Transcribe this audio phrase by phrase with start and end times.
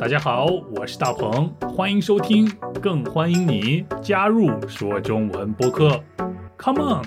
[0.00, 0.46] 大家好，
[0.76, 2.48] 我是大鹏，欢迎收听，
[2.80, 6.00] 更欢迎你加入说中文播客。
[6.56, 7.04] Come on！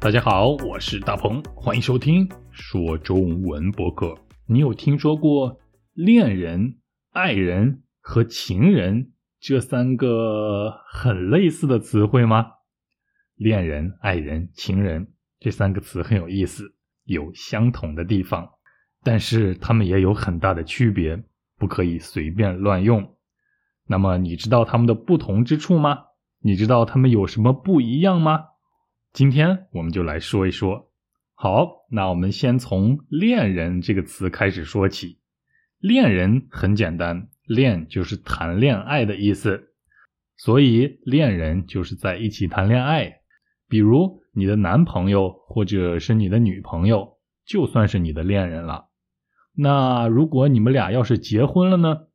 [0.00, 4.16] 大家好，我是大鹏，欢迎收听说中文播客。
[4.46, 5.60] 你有听说过
[5.92, 6.78] 恋人、
[7.10, 12.46] 爱人和情人这三个很类似的词汇吗？
[13.34, 16.74] 恋人、爱人、情人这三个词很有意思，
[17.04, 18.48] 有相同的地方，
[19.04, 21.22] 但是它们也有很大的区别。
[21.62, 23.14] 不可以随便乱用。
[23.86, 26.06] 那么你知道它们的不同之处吗？
[26.40, 28.46] 你知道它们有什么不一样吗？
[29.12, 30.90] 今天我们就来说一说。
[31.34, 35.20] 好，那我们先从“恋人”这个词开始说起。
[35.78, 39.68] 恋人很简单，恋就是谈恋爱的意思，
[40.36, 43.20] 所以恋人就是在一起谈恋爱。
[43.68, 48.88] 比如你的男朋友或者是你的女朋友，就算是你的恋人了。
[49.54, 52.06] 那如果你们俩要是结婚了呢，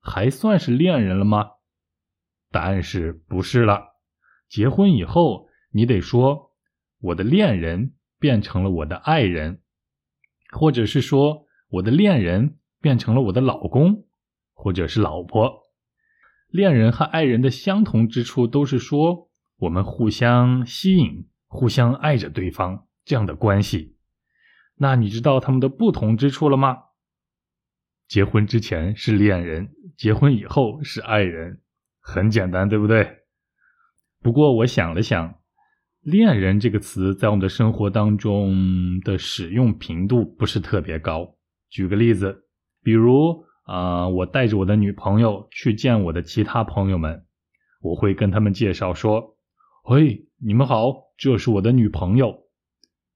[0.00, 1.50] 还算是恋人了吗？
[2.50, 3.96] 答案是不是了。
[4.48, 6.52] 结婚以后，你得说
[7.00, 9.60] 我的恋人变成了我的爱人，
[10.50, 14.06] 或者是说我的恋人变成了我的老公，
[14.54, 15.64] 或者是老婆。
[16.48, 23.96] 恋人和爱人的相同之处都是说我们互相吸引、互相爱着对方这样的关系。
[24.76, 26.84] 那你知道他们的不同之处了吗？
[28.08, 31.60] 结婚之前是恋人，结婚以后是爱人，
[32.00, 33.18] 很简单，对不对？
[34.22, 35.38] 不过我想了想
[36.00, 41.36] ，“恋人”这个词在我们的生活当中的使用频度不是特别高。
[41.68, 42.44] 举个例子，
[42.82, 47.26] 比如啊，我带着我的女朋友去见我的其他朋友们，
[47.82, 49.36] 我会跟他们介绍说
[49.84, 52.44] ：“嘿，你们好，这是我的女朋友。”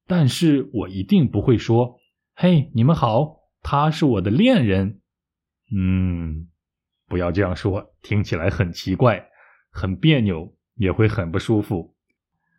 [0.07, 1.99] 但是我一定不会说
[2.37, 5.01] ：“嘿，你们好，他是我的恋人。”
[5.75, 6.49] 嗯，
[7.09, 9.29] 不要这样说，听起来很奇怪，
[9.71, 11.95] 很别扭，也会很不舒服。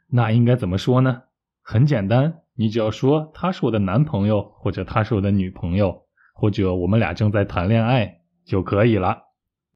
[0.10, 1.24] 那应该怎么说呢？
[1.62, 6.04] 很简单，你只要说他是我的男朋友，或者他是我的女朋友，
[6.34, 9.24] 或者我们俩正在谈恋爱就可以了。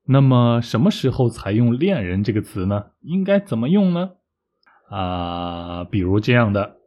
[0.05, 2.91] 那么什么时候才用“恋人”这个词呢？
[3.01, 4.11] 应该怎么用呢？
[4.89, 6.77] 啊，比如这样的。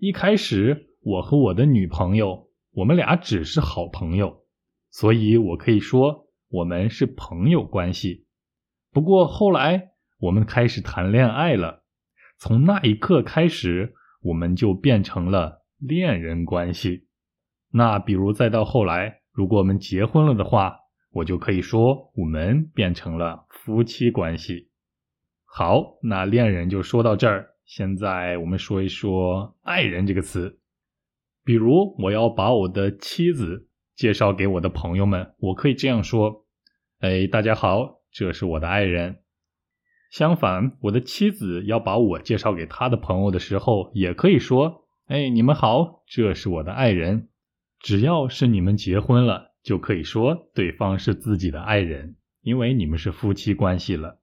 [0.00, 2.47] 一开始，我和我的女朋友，
[2.78, 4.44] 我们俩只是好朋友，
[4.88, 8.28] 所以我可以说我们是朋友关系。
[8.92, 9.90] 不过后来
[10.20, 11.82] 我们开始谈恋爱了，
[12.38, 17.08] 从那一刻开始，我们就变成了恋人关系。
[17.72, 20.76] 那比如再到后来，如果我们结婚了的话，
[21.10, 24.70] 我就可以说我们变成了夫妻关系。
[25.44, 27.56] 好，那恋人就说到这儿。
[27.64, 30.60] 现在我们说一说“爱人”这个词。
[31.48, 36.44] 比如，我要把我的妻子介绍给我的朋友们，我可以这样说
[37.00, 39.20] ：“哎，大家好，这是我的爱人。”
[40.12, 47.30] 相反，我的妻子要把我介绍给她的朋友的时候，也可以说：“哎，你们好，这是我的爱人。”
[47.80, 54.20] 只要是你们结婚了，就可以说对方是自己的爱人，因为你们是夫妻关系了。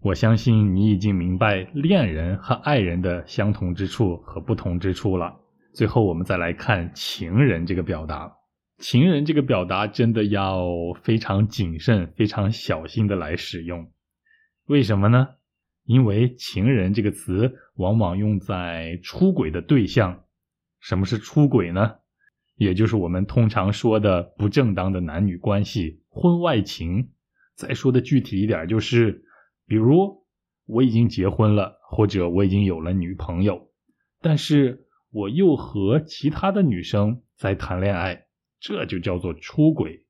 [0.00, 5.41] 我相信你已经明白恋人和爱人的相同之处和不同之处了。
[5.74, 8.32] 最后，我们再来看情人这个表达。
[8.78, 10.66] 情人这个表达真的要
[11.02, 13.90] 非常谨慎、非常小心的来使用。
[14.66, 15.28] 为什么呢？
[15.84, 20.24] 因为情人这个词往往用在出轨的对象。
[20.80, 21.96] 什么是出轨呢？
[22.56, 27.10] 也就是我们通常说的不正当的男女关系、婚外情。
[27.56, 29.24] 再说的具体一点，就是。
[29.64, 30.26] 比如
[30.66, 33.70] 我已经结婚了，或者我已经有了女朋友，
[34.20, 38.24] 但是我又和其他的女生在谈恋爱，
[38.58, 40.06] 这就叫做出轨。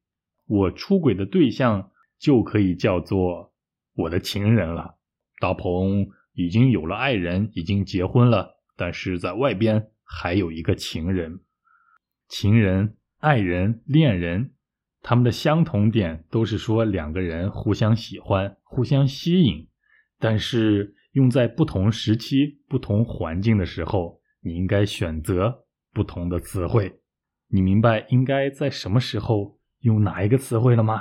[0.47, 3.53] 我出轨的对象就可以叫做
[3.95, 4.95] 我的情人了。
[5.41, 11.41] 大鹏已经有了爱人，已经结婚了，但是在外边还有一个情人。
[12.29, 14.53] 情人、爱人、恋人。
[15.05, 19.67] 他们的相同点都是说两个人互相喜欢、互相吸引，
[20.21, 27.01] 但是用在不同时期、不同环境的时候，你应该选择不同的词汇。
[27.49, 31.01] 你明白应该在什么时候用哪一个词汇了吗？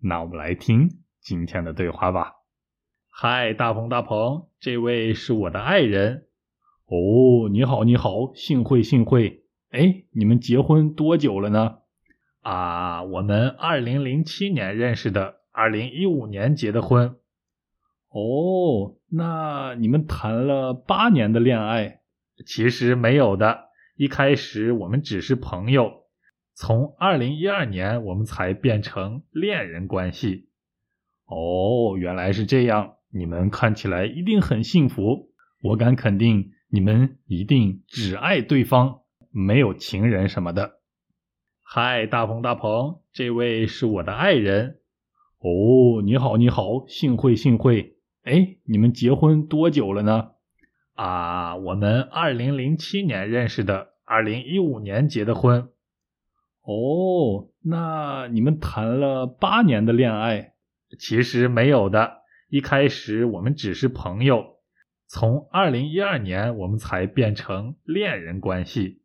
[0.00, 0.88] 那我们来听
[1.20, 2.32] 今天的对话吧。
[3.10, 6.26] 嗨，大鹏，大鹏，这位是我的爱人。
[6.86, 9.44] 哦，你好，你好，幸会，幸会。
[9.70, 11.78] 哎，你们结婚多久了呢？
[12.42, 17.16] 啊，我们二零零七年认识的，二零一五年结的婚。
[18.10, 21.97] 哦，那你们谈了八年的恋爱？
[22.46, 26.04] 其实没有的，一开始我们只是朋友，
[26.54, 30.48] 从二零一二年我们才变成恋人关系。
[31.26, 32.94] 哦，原来是这样。
[33.10, 35.30] 你们看起来一定很幸福，
[35.62, 39.00] 我敢肯定，你们一定只爱对方，
[39.30, 40.80] 没有情人什么的。
[41.62, 44.80] 嗨，大鹏大鹏，这位是我的爱人。
[45.38, 47.96] 哦，你好你好，幸会幸会。
[48.24, 50.32] 哎，你们结婚多久了呢？
[50.98, 55.68] 啊，我们二零零七年认识的，二零一五年结的婚。
[56.62, 60.54] 哦，那你们谈了八年的恋爱？
[60.98, 62.22] 其实没有的。
[62.48, 64.56] 一开始我们只是朋友，
[65.06, 69.00] 从二零一二年我们才变成恋人关系。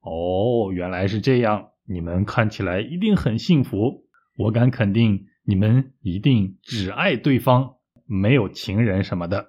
[0.00, 1.72] 哦，原来是这样。
[1.84, 4.06] 你们看起来一定很幸福，
[4.38, 7.74] 我敢肯定，你们一定只爱对方，
[8.06, 9.48] 没有情人什么的。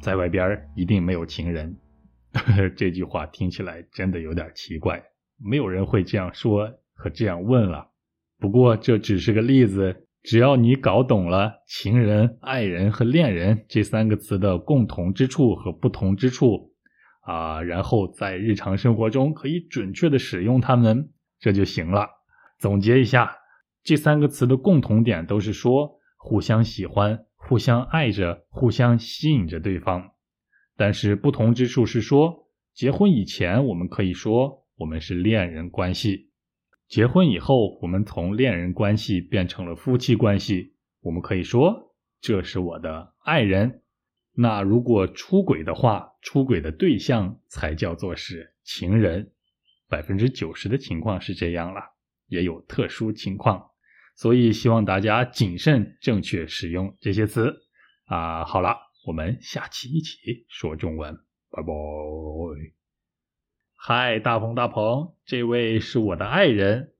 [0.00, 1.76] 在外边一定没有情人，
[2.76, 5.02] 这句话听起来真的有点奇怪，
[5.38, 7.88] 没有人会这样说和这样问了。
[8.38, 16.72] 不过这只是个例子，只要你搞懂了情人、爱人和恋人这三个词的共同之处和不同之处，
[17.20, 22.08] 啊，然后在日常生活中可以准确的使用它们，这就行了。
[22.58, 23.36] 总结一下，
[23.82, 30.12] 这三个词的共同点都是说互相喜欢、互相爱着、互相吸引着对方，
[30.76, 36.30] 但是不同之处是说，结婚以前我们可以说我们是恋人关系。
[36.86, 43.82] 结婚以后，我们从恋人关系变成了夫妻关系，我们可以说这是我的爱人。
[44.32, 49.32] 那如果出轨的话，出轨的对象才叫做是情人。
[49.88, 51.80] 百分之九十的情况是这样了，
[52.28, 53.69] 也有特殊情况，
[54.20, 57.62] 所以希望大家谨慎正确使用这些词
[58.04, 58.44] 啊。
[58.44, 58.76] 好了，
[59.06, 61.14] 我们下期一起说中文，
[61.50, 61.72] 拜拜。
[63.74, 66.92] 嗨，大鹏大鹏，这位是我的爱人。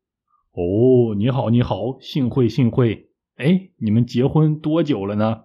[0.53, 3.11] 哦，你好你好，幸会幸会。
[3.37, 5.43] 哎，你们结婚多久了呢？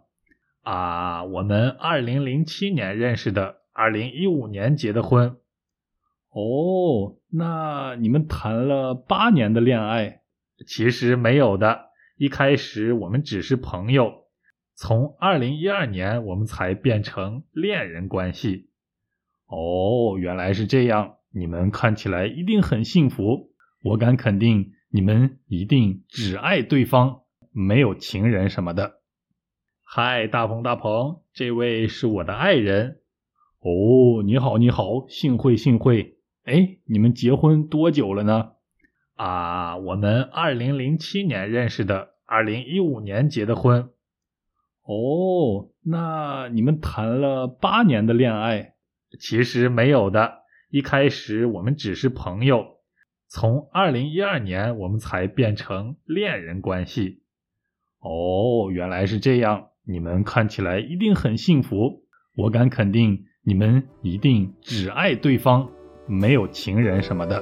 [0.61, 5.35] 啊，我们二零零七年认识的，二零一五年结的婚。
[6.29, 10.21] 哦，那你们谈了八年的恋爱？
[10.65, 11.85] 其实没有的，
[12.17, 14.25] 一开始我们只是朋友，
[14.75, 18.69] 从二零一二年我们才变成恋人关系。
[19.47, 21.17] 哦，原来是这样。
[21.31, 23.51] 你们看起来一定很幸福，
[23.83, 29.01] 我敢肯定，你们一定只爱对方，没有情人什么的。
[29.83, 33.01] 嗨，大鹏大鹏，这位是我的爱人。
[33.59, 36.17] 哦，你好你好，幸会幸会。
[36.43, 38.54] 哎，你们结婚多久了呢？
[39.15, 43.89] 啊，我们二零零七年认识的，二零一五年结的婚。
[44.83, 48.73] 哦，那你们谈了八年的恋爱？
[49.19, 50.39] 其实没有的。
[50.69, 52.79] 一开始我们只是朋友，
[53.29, 57.21] 从二零一二年我们才变成恋人关系。
[57.99, 59.69] 哦，原来是这样。
[59.87, 62.03] 你们看起来一定很幸福，
[62.35, 65.71] 我敢肯定，你们一定只爱对方，
[66.05, 67.41] 没有情人什么的。